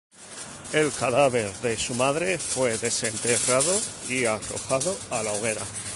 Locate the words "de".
1.57-1.77